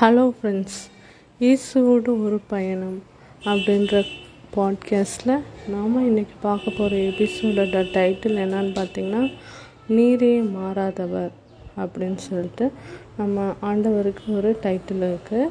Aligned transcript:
Hello 0.00 0.32
friends 0.34 0.78
இயேசுவோடு 1.40 2.24
ஒரு 2.24 2.40
பயணம் 2.48 3.02
அப்படின்ற 3.44 4.06
பாட்காஸ்ட்டில் 4.56 5.38
நாம் 5.68 6.16
இன்றைக்கி 6.16 6.34
பார்க்க 6.40 6.70
போகிற 6.70 6.96
எபிசோடோட 6.96 7.82
டைட்டில் 7.92 8.38
என்னன்னு 8.38 8.74
பார்த்தீங்கன்னா 8.74 9.32
நீரே 9.88 10.48
மாறாதவர் 10.54 11.30
அப்படின்னு 11.76 12.14
சொல்லிட்டு 12.14 12.72
நம்ம 13.16 13.52
ஆண்டவருக்கு 13.62 14.36
ஒரு 14.36 14.58
டைட்டில் 14.62 15.16
இருக்குது 15.16 15.50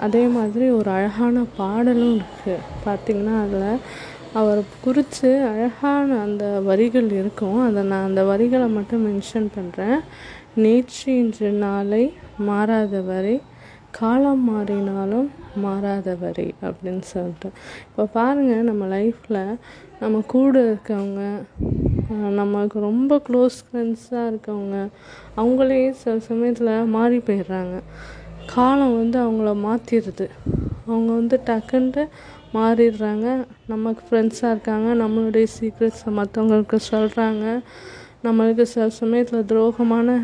அதே 0.00 0.26
மாதிரி 0.26 0.70
ஒரு 0.70 0.90
அழகான 0.90 1.44
பாடலும் 1.56 2.18
இருக்குது 2.18 2.58
பார்த்திங்கன்னா 2.86 3.42
அதில் 3.42 3.78
அவர் 4.32 4.62
குறித்து 4.80 5.42
அழகான 5.42 6.18
அந்த 6.20 6.44
வரிகள் 6.46 7.10
இருக்கும். 7.10 7.60
அதை 7.60 7.82
நான் 7.82 8.04
அந்த 8.04 8.24
வரிகளை 8.24 8.68
மட்டும் 8.68 9.06
மென்ஷன் 9.06 9.48
பண்ணுறேன் 9.58 10.00
நேற்று 10.62 11.10
இன்று 11.22 11.48
நாளை 11.64 12.04
மாறாதவரே 12.48 13.34
காலம் 13.98 14.44
மாறினாலும் 14.50 15.28
மாறாதவரே 15.64 16.46
அப்படின்னு 16.66 17.04
சொல்லிட்டு. 17.12 17.48
இப்போ 17.88 18.04
பாருங்கள் 18.16 18.66
நம்ம 18.68 18.86
லைஃப்பில் 18.94 19.40
நம்ம 20.02 20.20
கூட 20.34 20.54
இருக்கவங்க 20.70 21.22
நமக்கு 22.40 22.78
ரொம்ப 22.88 23.18
க்ளோஸ் 23.28 23.58
ஃப்ரெண்ட்ஸாக 23.66 24.30
இருக்கவங்க 24.32 24.76
அவங்களே 25.40 25.80
சில 26.02 26.14
சமயத்தில் 26.28 26.72
மாறி 26.96 27.18
போயிடுறாங்க. 27.28 27.76
காலம் 28.54 28.96
வந்து 29.00 29.18
அவங்கள 29.18 29.52
மாற்றிடுது 29.66 30.26
அவங்க 30.86 31.10
வந்து 31.20 31.38
டக்குன்ட்டு 31.48 32.02
மாறிடுறாங்க. 32.56 33.26
நமக்கு 33.72 34.02
ஃப்ரெண்ட்ஸாக 34.08 34.54
இருக்காங்க 34.54 34.88
நம்மளுடைய 35.02 35.46
சீக்ரெட்ஸை 35.56 36.12
மற்றவங்களுக்கு 36.20 36.78
சொல்கிறாங்க 36.92 37.46
நம்மளுக்கு 38.26 38.62
சில 38.62 38.88
சமயத்தில் 39.00 39.48
துரோகமான 39.50 40.16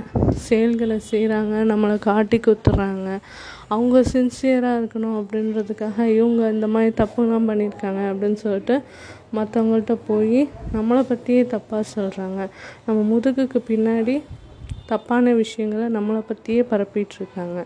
செயல்களை 0.49 0.99
செய்கிறாங்க 1.11 1.55
நம்மளை 1.73 1.97
காட்டி 1.99 2.41
குத்துறாங்க. 2.47 3.09
அவங்க 3.75 4.01
சின்சியராக 4.13 4.81
இருக்கணும் 4.81 5.17
அப்படின்றதுக்காக 5.21 5.99
இவங்க 6.17 6.51
இந்த 6.57 6.67
மாதிரி 6.67 6.93
தப்புலாம் 7.01 7.49
பண்ணியிருக்காங்க 7.49 8.01
அப்படின்னு 8.11 8.39
சொல்லிட்டு 8.45 8.77
மற்றவங்கள்ட்ட 9.37 9.95
போய் 10.07 10.49
நம்மளை 10.75 11.03
பற்றியே 11.09 11.43
தப்பாக 11.43 11.83
சொல்கிறாங்க 11.97 12.41
நம்ம 12.87 13.01
முதுகுக்கு 13.13 13.61
பின்னாடி 13.69 14.17
தப்பான 14.87 15.33
விஷயங்களை 15.33 15.87
நம்மளை 15.97 16.23
பற்றியே 16.27 16.63
பரப்பிட்டுருக்காங்க. 16.71 17.59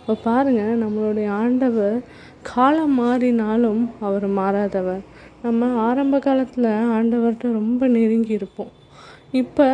இப்போ 0.00 0.14
பாருங்கள் 0.24 0.78
நம்மளுடைய 0.82 1.28
ஆண்டவர் 1.42 1.96
காலம் 2.42 3.00
மாறினாலும் 3.00 3.82
அவர் 4.00 4.26
மாறாதவர். 4.28 5.02
நம்ம 5.42 5.72
ஆரம்ப 5.88 6.18
காலத்தில் 6.18 6.76
ஆண்டவர்கிட்ட 6.96 7.52
ரொம்ப 7.60 7.86
நெருங்கி 7.86 8.32
இருப்போம். 8.32 8.78
இப்போ 9.32 9.66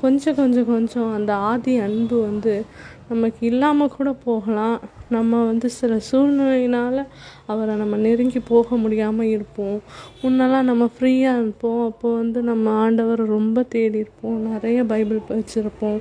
கொஞ்சம் 0.00 0.34
கொஞ்சம் 0.34 0.66
கொஞ்சம் 0.66 1.14
அந்த 1.14 1.32
ஆதி 1.34 1.76
அன்பு 1.76 2.16
வந்து 2.20 2.64
நமக்கு 3.08 3.40
இல்லாமல் 3.46 3.92
கூட 3.96 4.12
போகலாம். 4.12 4.76
நம்ம 5.08 5.40
வந்து 5.44 5.68
சில 5.70 5.98
சூழ்நிலையினால் 6.10 7.00
அவரை 7.46 7.74
நம்ம 7.74 7.96
நெருங்கி 7.96 8.40
போக 8.40 8.76
முடியாமல் 8.76 9.26
இருப்போம். 9.26 9.80
முன்னெல்லாம் 10.22 10.68
நம்ம 10.70 10.88
ஃப்ரீயாக 10.94 11.42
இருப்போம். 11.42 11.82
அப்போது 11.90 12.16
வந்து 12.16 12.42
நம்ம 12.42 12.72
ஆண்டவரை 12.84 13.26
ரொம்ப 13.36 13.62
தேடி 13.74 13.98
இருப்போம். 13.98 14.38
நிறைய 14.52 14.84
பைபிள் 14.84 15.20
படிச்சிருப்போம் 15.30 16.00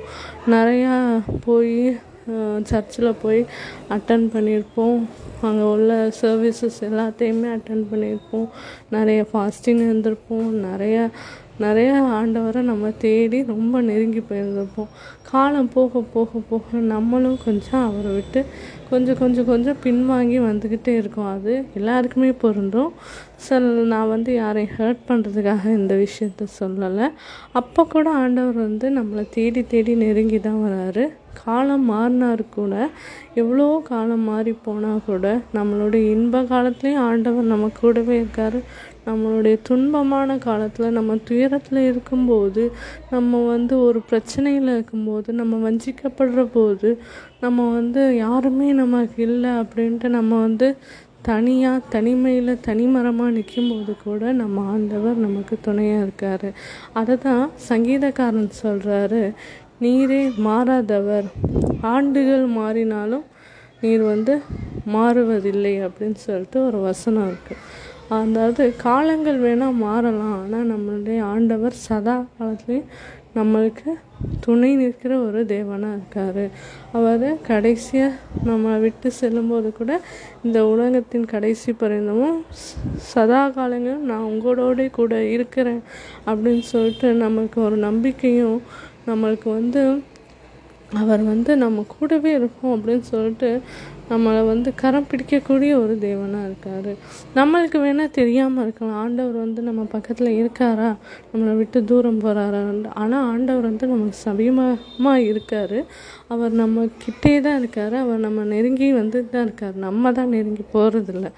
நிறையா 0.55 0.95
போய் 1.45 1.99
சர்ச்சில் 2.63 3.19
போய் 3.21 3.45
அட்டன் 3.89 4.25
பண்ணியிருப்போம். 4.33 4.99
அங்கே 5.41 5.63
உள்ள 5.63 6.11
சர்வீசஸ் 6.21 6.79
எல்லாத்தையுமே 6.89 7.47
அட்டன் 7.55 7.85
பண்ணியிருப்போம். 7.91 8.47
நிறைய 8.89 9.25
ஃபாஸ்டிங் 9.31 9.81
இருந்திருப்போம். 9.87 10.49
நிறைய 10.67 11.09
நிறைய 11.57 11.91
ஆண்டவரை 11.93 12.61
நம்ம 12.61 12.89
தேடி 12.89 13.43
ரொம்ப 13.43 13.81
நெருங்கி 13.81 14.19
போயிருந்திருப்போம். 14.19 14.87
காலம் 15.31 15.69
போக 15.73 16.03
போக 16.13 16.39
போக 16.49 16.77
நம்மளும் 16.77 17.37
கொஞ்சம் 17.45 17.85
அவரை 17.85 18.11
விட்டு 18.13 18.45
கொஞ்சம் 18.91 19.19
கொஞ்சம் 19.21 19.49
கொஞ்சம் 19.51 19.79
பின்வாங்கி 19.83 20.37
வந்துக்கிட்டே 20.47 20.93
இருக்கும். 21.01 21.29
அது 21.35 21.53
எல்லாருக்குமே 21.79 22.31
பொருந்தும். 22.43 22.91
சில 23.45 23.69
நான் 23.93 24.11
வந்து 24.15 24.31
யாரையும் 24.33 24.75
ஹர்ட் 24.79 25.07
பண்ணுறதுக்காக 25.09 25.63
இந்த 25.79 25.93
விஷயத்த 26.05 26.47
சொல்லலை. 26.59 27.07
அப்போ 27.61 27.83
கூட 27.93 28.07
ஆண்டவர் 28.23 28.59
வந்து 28.67 28.89
நம்மளை 28.99 29.23
தேடி 29.37 29.63
தேடி 29.73 29.95
நெருங்கி 30.03 30.39
தான் 30.39 30.61
வராரு. 30.67 31.05
காலம் 31.41 31.85
மாறினார் 31.91 32.43
கூட 32.55 32.73
எவ்வளோ 33.41 33.67
காலம் 33.89 34.25
மாறி 34.29 34.53
போனால் 34.65 35.05
கூட 35.05 35.25
நம்மளுடைய 35.57 36.03
இன்ப 36.15 36.41
காலத்துலேயும் 36.51 37.05
ஆண்டவர் 37.09 37.51
நம்ம 37.53 37.69
கூடவே 37.81 38.15
இருக்கார். 38.21 38.57
நம்மளுடைய 39.07 39.55
துன்பமான 39.67 40.31
காலத்தில் 40.45 40.95
நம்ம 40.97 41.15
துயரத்தில் 41.27 41.79
இருக்கும்போது 41.87 42.63
நம்ம 43.13 43.39
வந்து 43.53 43.75
ஒரு 43.87 43.99
பிரச்சனையில் 44.09 44.69
இருக்கும்போது 44.75 45.29
நம்ம 45.39 45.59
வஞ்சிக்கப்படுற 45.67 46.43
போது 46.57 46.89
நம்ம 47.43 47.65
வந்து 47.77 48.01
யாருமே 48.17 48.67
நமக்கு 48.81 49.19
இல்லை 49.27 49.51
அப்படின்ட்டு 49.61 50.09
நம்ம 50.17 50.39
வந்து 50.47 50.67
தனியாக 51.29 51.87
தனிமையில் 51.95 52.61
தனிமரமாக 52.67 53.35
நிற்கும்போது 53.35 53.93
கூட 54.05 54.31
நம்ம 54.41 54.63
ஆண்டவர் 54.73 55.17
நமக்கு 55.25 55.55
துணையாக 55.67 56.05
இருக்கார். 56.05 56.47
அதை 56.99 57.15
தான் 57.27 57.43
சங்கீதக்காரன் 57.69 58.49
சொல்கிறாரு 58.63 59.21
நீரே 59.83 60.23
மாறாதவர். 60.47 61.27
ஆண்டுகள் 61.93 62.45
மாறினாலும் 62.59 63.25
நீர் 63.83 64.03
வந்து 64.13 64.33
மாறுவதில்லை 64.95 65.75
அப்படின்னு 65.85 66.19
சொல்லிட்டு 66.27 66.57
ஒரு 66.67 66.79
வசனம் 66.89 67.29
இருக்குது 67.29 67.63
அதாவது 68.17 68.63
காலங்கள் 68.85 69.37
வேணால் 69.45 69.81
மாறலாம் 69.85 70.37
ஆனால் 70.39 70.69
நம்மளுடைய 70.71 71.19
ஆண்டவர் 71.33 71.75
சதா 71.87 72.15
காலத்துலேயும் 72.37 72.89
நம்மளுக்கு 73.37 73.91
துணை 74.41 74.69
நிற்கிற 74.75 75.13
ஒரு 75.19 75.39
தேவனாக 75.45 75.95
இருக்கார் 75.95 76.43
அவர் 76.91 77.25
கடைசியாக 77.47 78.19
நம்ம 78.43 78.75
விட்டு 78.77 79.09
செல்லும்போது 79.11 79.71
கூட 79.71 79.91
இந்த 80.43 80.59
உலகத்தின் 80.65 81.25
கடைசி 81.25 81.71
பரிந்தமும் 81.73 82.39
சதா 83.11 83.41
காலங்களும் 83.49 84.05
நான் 84.05 84.29
உங்களோட 84.31 84.87
கூட 84.91 85.15
இருக்கிறேன் 85.27 85.81
அப்படின்னு 86.27 86.65
சொல்லிட்டு 86.67 87.09
நமக்கு 87.17 87.59
ஒரு 87.61 87.79
நம்பிக்கையும் 87.79 88.57
நம்மளுக்கு 89.07 89.49
வந்து 89.49 89.83
அவர் 90.97 91.21
வந்து 91.23 91.51
நம்ம 91.55 91.83
கூடவே 91.87 92.31
இருக்கும் 92.33 92.73
அப்படின்னு 92.75 93.05
சொல்லிட்டு 93.11 93.49
நம்மளை 94.11 94.41
வந்து 94.51 94.69
கரம் 94.81 95.07
பிடிக்கக்கூடிய 95.11 95.71
ஒரு 95.83 95.93
தேவனாக 96.05 96.47
இருக்கார். 96.49 96.91
நம்மளுக்கு 97.39 97.77
வேணால் 97.85 98.15
தெரியாமல் 98.19 98.63
இருக்கலாம். 98.65 98.97
ஆண்டவர் 99.03 99.37
வந்து 99.45 99.61
நம்ம 99.67 99.85
பக்கத்தில் 99.95 100.31
இருக்காரா? 100.41 100.89
நம்மளை 101.31 101.53
விட்டு 101.59 101.79
தூரம் 101.91 102.21
போகிறாரா 102.23 102.61
ஆனால் 103.03 103.27
ஆண்டவர் 103.33 103.69
வந்து 103.69 103.87
நமக்கு 103.93 104.17
சமீபமாக 104.27 105.27
இருக்கார். 105.31 105.77
அவர் 106.33 106.53
நம்ம 106.61 106.85
கிட்டே 107.03 107.33
தான் 107.45 107.59
இருக்கார். 107.61 107.95
அவர் 108.03 108.19
நம்ம 108.27 108.43
நெருங்கி 108.53 108.89
வந்து 108.99 109.21
தான் 109.33 109.45
இருக்கார். 109.47 109.75
நம்ம 109.87 110.11
தான் 110.19 110.33
நெருங்கி 110.35 110.65
போகிறதில்ல 110.75 111.29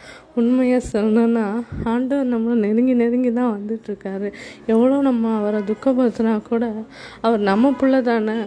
உண்மையாக 0.42 0.84
சொல்லணும்னா 0.94 1.46
ஆண்டவர் 1.94 2.32
நம்மளை 2.34 2.58
நெருங்கி 2.66 2.94
நெருங்கி 3.04 3.32
தான் 3.40 3.54
வந்துட்டுருக்காரு. 3.58 4.30
எவ்வளோ 4.74 4.98
நம்ம 5.10 5.34
அவரை 5.40 5.62
துக்கப்படுத்தினா 5.72 6.34
கூட 6.52 6.66
அவர் 7.22 7.42
நம்ம 7.52 7.74
பிள்ளை 7.82 8.02
தானே. 8.12 8.38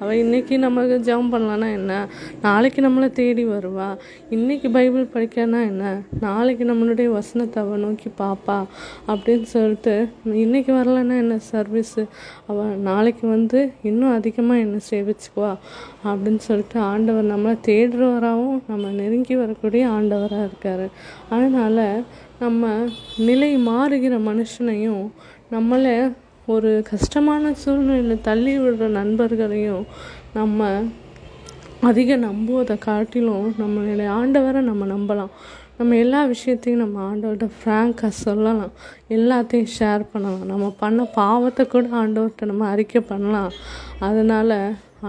அவள் 0.00 0.22
இன்றைக்கி 0.24 0.58
நமக்கு 0.58 0.96
ஜெபம் 1.04 1.32
பண்ணலான்னா 1.32 1.72
என்ன? 1.72 2.08
நாளைக்கு 2.42 2.80
நம்மளை 2.82 3.08
தேடி 3.10 3.46
வருவா. 3.46 3.96
இன்றைக்கி 4.30 4.70
பைபிள் 4.72 5.04
படிக்கனா 5.14 5.60
என்ன? 5.66 6.00
நாளைக்கு 6.20 6.64
நம்மளுடைய 6.64 7.06
வசனத்தை 7.06 7.62
அவள் 7.62 7.78
நோக்கி 7.78 8.10
பாப்பா 8.18 8.64
அப்படின்னு 9.06 9.42
சொல்லிட்டு 9.42 10.08
இன்றைக்கி 10.24 10.72
வரலன்னா 10.78 11.16
என்ன 11.16 11.38
சர்வீஸு 11.52 12.04
அவள் 12.46 12.74
நாளைக்கு 12.88 13.28
வந்து 13.28 13.72
இன்னும் 13.82 14.14
அதிகமாக 14.14 14.60
என்ன 14.60 14.80
சேவிச்சுக்குவா 14.90 15.52
அப்படின்னு 16.04 16.42
சொல்லிட்டு 16.48 16.80
ஆண்டவர் 16.80 17.24
நம்மளை 17.24 17.54
தேடுறவராகவும் 17.66 18.60
நம்ம 18.66 18.90
நெருங்கி 18.90 19.36
வரக்கூடிய 19.36 19.88
ஆண்டவராக 19.88 20.48
இருக்கார். 20.50 20.86
அதனால் 21.30 22.04
நம்ம 22.38 22.74
நிலை 23.18 23.56
மாறுகிற 23.56 24.14
மனுஷனையும் 24.30 25.04
நம்மளை 25.52 26.12
ஒரு 26.46 26.82
கஷ்டமான 26.90 27.54
சூழ்நிலையில் 27.54 28.20
தள்ளி 28.20 28.58
விடுற 28.58 28.86
நண்பர்களையும் 29.00 29.84
நம்ம 30.34 30.82
அதிக 31.80 32.16
நம்புவதை 32.16 32.78
காட்டிலும் 32.78 33.54
நம்மளுடைய 33.58 34.08
ஆண்டவரை 34.20 34.60
நம்ம 34.60 34.86
நம்பலாம். 34.86 35.30
நம்ம 35.78 35.96
எல்லா 35.96 36.24
விஷயத்தையும் 36.24 36.82
நம்ம 36.82 36.98
ஆண்டவர்கிட்ட 37.10 37.48
ஃப்ராங்காக 37.58 38.08
சொல்லலாம். 38.08 38.72
எல்லாத்தையும் 39.08 39.70
ஷேர் 39.78 40.04
பண்ணலாம். 40.12 40.46
நம்ம 40.46 40.74
பண்ண 40.78 41.04
பாவத்தை 41.04 41.66
கூட 41.66 41.86
ஆண்டவர்கிட்ட 41.86 42.44
நம்ம 42.44 42.66
அறிக்கை 42.66 43.00
பண்ணலாம். 43.00 43.52
அதனால் 43.98 44.56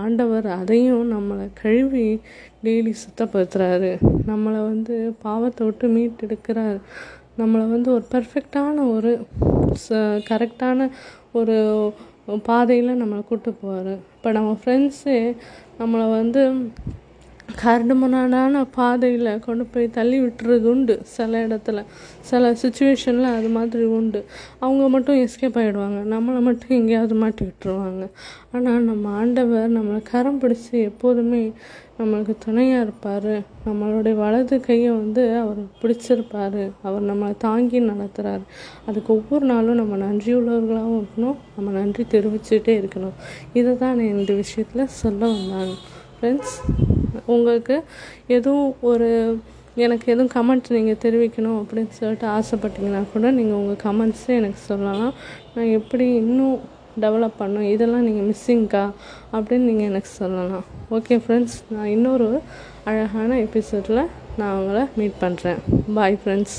ஆண்டவர் 0.04 0.48
அதையும் 0.60 1.12
நம்மளை 1.16 1.46
கழுவி 1.62 2.08
டெய்லி 2.66 2.94
சுத்தப்படுத்துகிறாரு 3.04 3.92
நம்மளை 4.30 4.62
வந்து 4.72 4.96
பாவத்தை 5.26 5.62
விட்டு 5.68 5.88
மீட்டெடுக்கிறார். 5.96 6.80
நம்மளை 7.40 7.66
வந்து 7.76 7.90
ஒரு 7.96 8.06
பர்ஃபெக்டான 8.14 8.76
ஒரு 8.96 9.12
ச 9.86 10.02
கரெக்டான 10.30 10.88
ஒரு 11.40 11.56
பாதையில் 12.50 13.00
நம்மளை 13.02 13.22
கூப்பிட்டு 13.30 13.52
போவார். 13.64 13.94
இப்போ 14.16 14.30
நம்ம 14.38 14.52
ஃப்ரெண்ட்ஸு 14.62 15.16
நம்மளை 15.80 16.06
வந்து 16.20 16.42
கரடுமுரடான 17.64 18.66
பாதையில் 18.72 19.40
கொண்டு 19.40 19.66
போய் 19.66 19.90
தள்ளி 19.90 20.22
விட்டுறது 20.22 20.64
உண்டு 20.64 21.00
சில 21.04 21.48
இடத்துல. 21.48 21.84
சில 22.20 22.52
சுச்சுவேஷனில் 22.52 23.24
அது 23.24 23.48
மாதிரி 23.48 23.84
உண்டு. 23.84 24.26
அவங்க 24.60 24.90
மட்டும் 24.90 25.16
எஸ்கேப் 25.16 25.58
ஆகிடுவாங்க 25.62 26.00
நம்மளை 26.14 26.40
மட்டும் 26.40 26.70
எங்கேயாவது 26.70 27.16
மாட்டி 27.16 27.46
விட்டுருவாங்க. 27.46 28.10
ஆனால் 28.52 28.82
நம்ம 28.82 29.10
ஆண்டவர் 29.10 29.74
நம்மளை 29.78 30.02
கரம் 30.04 30.42
பிடிச்சி 30.42 30.72
எப்போதுமே 30.72 31.52
நம்மளுக்கு 32.00 32.36
துணையாக 32.40 32.82
இருப்பார். 32.82 33.40
நம்மளுடைய 33.66 34.16
வலது 34.16 34.60
கையை 34.60 34.90
வந்து 34.90 35.38
அவர் 35.38 35.62
பிடிச்சிருப்பார். 35.82 36.72
அவர் 36.82 37.04
நம்மளை 37.04 37.34
தாங்கி 37.38 37.82
நடத்துகிறார் 37.82 38.42
அதுக்கு 38.86 39.14
ஒவ்வொரு 39.14 39.46
நாளும் 39.46 39.76
நம்ம 39.76 39.96
நன்றி 39.96 40.36
உள்ளவர்களாகவும் 40.36 41.04
இருக்கணும். 41.04 41.36
நம்ம 41.56 41.72
நன்றி 41.72 42.06
தெரிவிச்சுட்டே 42.10 42.76
இருக்கணும். 42.82 43.18
இதை 43.54 43.78
தான் 43.78 43.96
நான் 43.96 44.06
இந்த 44.06 44.34
விஷயத்தில் 44.34 44.88
சொல்ல 44.88 45.26
வந்தாங்க 45.26 45.74
ஃப்ரெண்ட்ஸ் 46.16 46.56
உங்களுக்கு 47.26 47.76
எதுவும் 48.28 48.76
ஒரு 48.92 49.10
எனக்கு 49.86 50.06
எதுவும் 50.14 50.34
கமெண்ட் 50.36 50.68
நீங்கள் 50.76 51.00
தெரிவிக்கணும் 51.06 51.58
அப்படின்னு 51.62 51.94
சொல்லிட்டு 52.00 52.28
ஆசைப்பட்டீங்கன்னா 52.28 53.02
கூட 53.14 53.32
நீங்கள் 53.40 53.60
உங்கள் 53.62 53.82
கமெண்ட்ஸே 53.86 54.34
எனக்கு 54.42 54.62
சொல்லலாம். 54.72 55.14
நான் 55.56 55.74
எப்படி 55.80 56.06
இன்னும் 56.22 56.60
டெவலப் 57.04 57.40
பண்ணும் 57.42 57.68
இதெல்லாம் 57.72 58.06
நீங்கள் 58.08 58.28
மிஸ்ஸிங்க்கா 58.30 58.84
அப்படின்னு 59.34 59.68
நீங்கள் 59.72 59.90
எனக்கு 59.92 60.12
சொல்லலாம். 60.22 60.66
ஓகே 60.98 61.18
ஃப்ரெண்ட்ஸ் 61.24 61.58
நான் 61.74 61.92
இன்னொரு 61.96 62.30
அழகான 62.90 63.40
எபிசோடில் 63.48 64.02
நான் 64.38 64.56
உங்களை 64.60 64.86
மீட் 65.00 65.20
பண்ணுறேன் 65.26 65.60
பாய் 65.98 66.18
ஃப்ரெண்ட்ஸ் 66.24 66.58